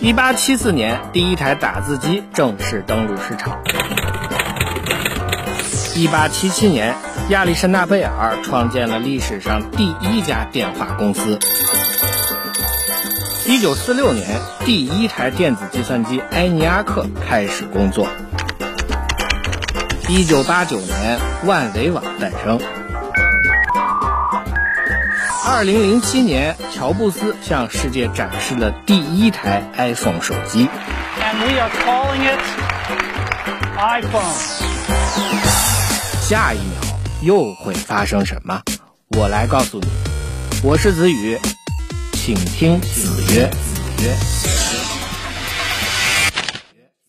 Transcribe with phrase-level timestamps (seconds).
[0.00, 3.60] 一八七四年，第一台打字机正式登陆市场。
[5.96, 6.94] 一八七七年，
[7.30, 11.40] 亚历山大贝尔创建了历史上第一家电话公司。
[13.44, 18.06] 一九四六年，第一台电子计算机埃尼阿克开始工作。
[20.08, 22.60] 一九八九年，万维网诞生。
[25.50, 30.68] 二零零七年，乔布斯向世界展示了第一台 iPhone 手机。
[31.18, 32.38] And we are calling it
[33.78, 34.34] iPhone.
[36.20, 38.60] 下一秒又会发生什么？
[39.16, 39.88] 我来告诉你。
[40.62, 41.38] 我是子宇，
[42.12, 43.48] 请听子曰。
[43.48, 44.14] 子曰。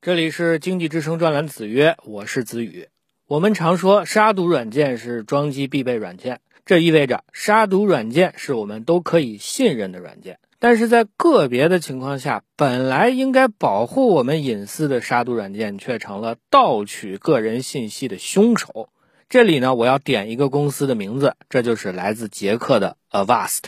[0.00, 2.86] 这里是经济之声专栏子曰，我是子宇。
[3.26, 6.38] 我们常说杀毒软件是装机必备软件，
[6.70, 10.38] 这意味着杀毒软件是我们都可以信任的软件。
[10.60, 18.88] 但是在个别的情况下，本来应该保护我们隐私的杀毒软件，却成了盗取个人信息的凶手。
[19.28, 23.62] 这里呢，我要点一个公司的名字，这就是来自捷克的 Avast。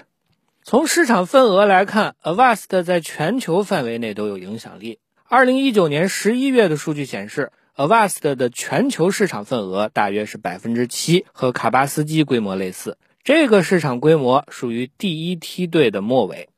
[0.63, 5.01] 从市场份额来看，Avast 在全球范围内都有影响力。
[5.25, 12.99] 二零一九年十一月的数据显示，Avast 的全球市场份额大约是百分之七，和卡巴斯基规模类似。
[13.25, 16.49] 这个市场规模属于第一梯队的末尾。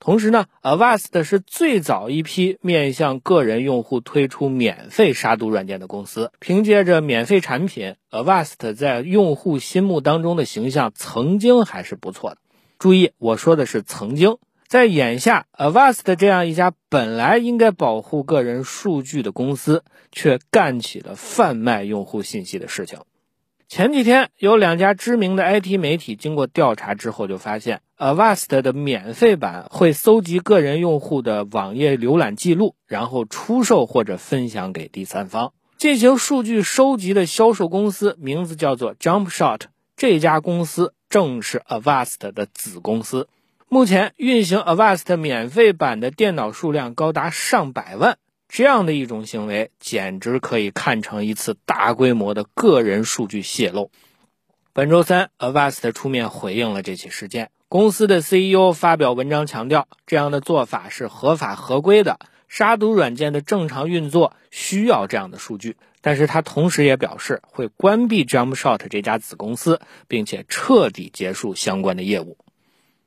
[0.00, 6.30] 同时呢，Avast 是最早一批面向个人用户推出免费杀毒软件的公司。
[6.40, 12.36] 凭借着免费产品，Avast 在用户心目当中的形象曾经还是不错的。
[12.78, 14.36] 注意，我说的是曾经。
[14.66, 22.98] 在眼下，Avast 这样一家本来应该保护个人数据的公司，却干起了贩卖用户信息的事情。
[23.68, 35.52] 前几天，有两家知名的 IT 媒体经过调查之后，就发现 Avast 的免费版会搜集个人用户的网页浏览记录，然后出售或者分享给第三方。
[35.76, 39.60] 进行数据收集的销售公司名字叫做 JumpShot，
[39.96, 43.28] 这家公司正是 Avast 的子公司。
[43.74, 48.18] 目前运行 Avast 免费版的电脑数量高达上百万。
[48.46, 53.90] 这样的一种行为，简直可以看成一次大规模的个人数据泄露。
[54.72, 57.50] 本周三，Avast 出面回应了这起事件。
[57.68, 65.76] 公司的 CEO 发表文章强调，这样的做法是合法合规的，杀毒软件的正常运作需要这样的数据。
[66.00, 72.36] 但是他同时也表示，会关闭 JumpShot 这家子公司，并且彻底结束相关的业务。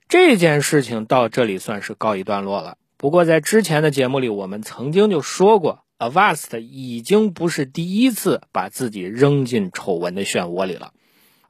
[0.10, 2.78] 这件事情到这里算是告一段落了。
[2.96, 10.94] 不过，在之前的节目里，我们曾经就说过，Avast 已经不是第一次把自己扔进丑闻的漩涡里了。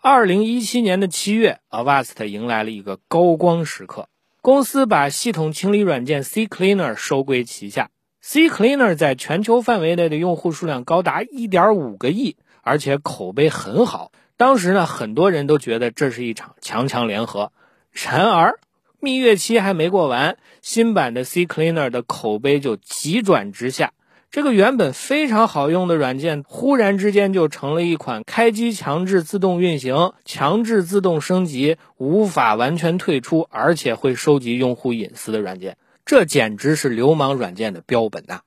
[0.01, 4.09] 二零一七年的七月，Avast 迎来了一个高光时刻，
[4.41, 7.91] 公司把系统清理软件 CCleaner 收归旗下。
[8.24, 14.12] CCleaner 在全球范围内的用户数量高达一点五个亿，而且口碑很好。
[14.35, 17.51] 当时呢，很多人都觉得这是一场强强联合。
[18.06, 18.59] 然而，
[19.00, 23.91] 蜜月期还没过完，新版的 CCleaner 的口碑就急转直下。
[24.30, 35.78] 这个原本非常好用的软件，忽然之间就成了一款开机强制自动运行、强制自动升级、无法完全退出，而且会收集用户隐私的软件。
[36.06, 38.41] 这简直是流氓软件的标本呐！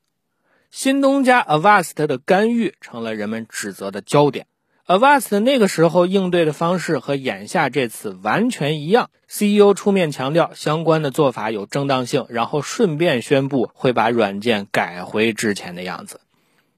[0.70, 4.46] 新东家 Avast 的干预成了人们指责的焦点。
[4.90, 9.10] Avast 那个时候应对的方式和眼下这次完全一样。
[9.28, 16.20] CEO 出面强调相关的做法有正当性，然后顺便宣布会把软件改回之前的样子。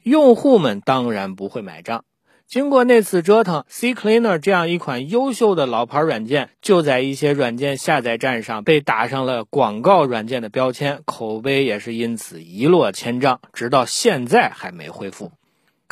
[0.02, 2.04] 用户们当然不会买账。
[2.46, 15.32] 经过那次折腾，CCleaner 这样一款优秀的老牌软件，就在一些软件下载站上被打上了广告软件的标签，口碑也是因此一落千丈，直到现在还没恢复。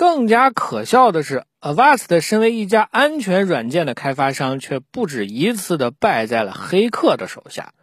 [0.01, 7.75] 更加可笑的是，Avast 身为一家安全软件的开发商，却不止一次的败在了黑客的手下。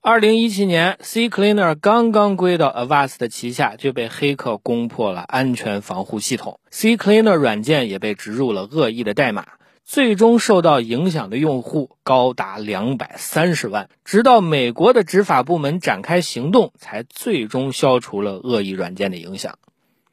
[0.00, 9.46] 二零一七年，CCleaner 刚刚归到 Avast 旗下，就被黑客攻破了安全防护系统，CCleaner 软件也被植入了恶意的代码，
[9.84, 13.88] 最终受到影响的用户高达两百三十万。
[14.04, 19.60] 直到美国的执法部门展开行动，才最终消除了恶意软件的影响。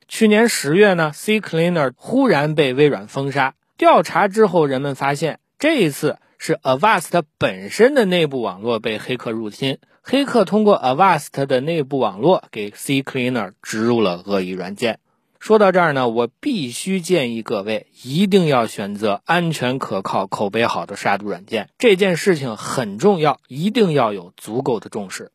[0.09, 3.53] 去年十月呢，CCleaner 忽然被微软封杀。
[3.77, 14.97] 调查之后，人们发现这一次是 Avast 本身的内部网络被黑客入侵，黑客通过 Avast 的内部网络给 CCleaner 植入了恶意软件。
[15.39, 25.31] 说到这儿呢，我必须建议各位一定要选择安全可靠、口碑好的杀毒软件，这件事情很重要，一定要有足够的重视。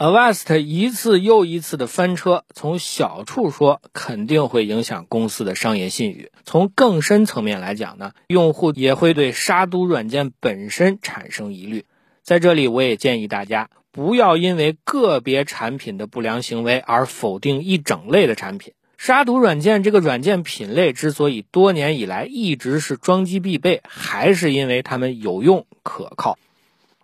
[0.00, 11.84] Avast 一次又一次的翻车，从小处说肯定会影响公司的商业信誉；从更深层面来讲呢，用户也会对杀毒软件本身产生疑虑。
[12.22, 18.72] 在这里，我也建议大家不要因为个别产品的不良行为而否定一整类的产品。
[18.96, 26.38] 杀毒软件这个软件品类之所以多年以来一直是装机必备，还是因为它们有用可靠。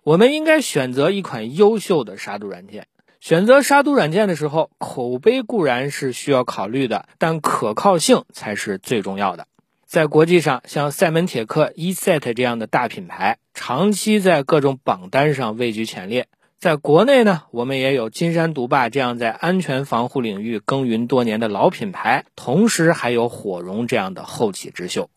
[0.07, 2.87] 我们应该选择一款优秀的杀毒软件。
[3.19, 9.47] 选择杀毒软件的时候，口碑固然是需要考虑的，但可靠性才是最重要的。
[9.85, 16.27] 在国际上，像赛门铁克、ESET 这样的大品牌，长期在各种榜单上位居前列。
[16.57, 25.09] 在国内呢，我们也有金山毒霸这样在安全防护领域耕耘多年的老品牌，同时还有火绒这样的后起之秀。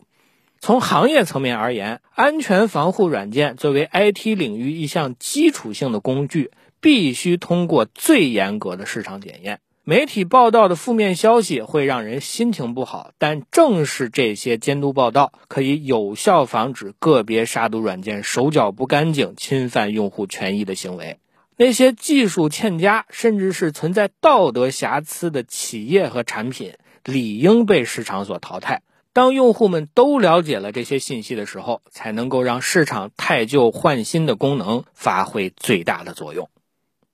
[0.63, 6.51] 从行业层面而言，安全防护软件作为 IT 领域一项基础性的工具，
[6.83, 9.61] 必须通过最严格的市场检验。
[9.85, 21.17] 媒体报道的负面消息会让人心情不好，但正是这些监督报道，可以有效防止个别杀毒软件手脚不干净、侵犯用户权益的行为。
[21.57, 28.83] 那些技术欠佳，甚至是存在道德瑕疵的企业和产品，理应被市场所淘汰。
[29.13, 36.49] 当用户们都了解了这些信息的时候，才能够让市场汰旧换新的功能发挥最大的作用。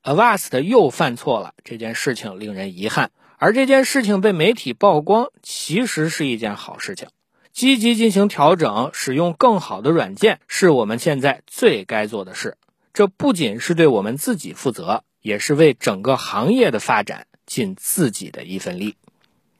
[0.03, 3.11] Avast 又犯错了，这件事情令人遗憾。
[3.39, 7.09] 而这件事情被媒体曝光，其实是一件好事情。
[7.53, 12.57] 积极进行调整，使用更好的软件，是我们现在最该做的事。
[12.93, 18.97] 这不仅是对我们自己负责，也是为整个行业的发展尽自己的一份力。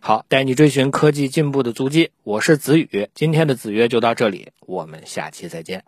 [0.07, 2.13] 好，带你追寻科技进步的足迹。
[2.23, 5.83] 我是子宇，今天的子曰就到这里，我们下期再见。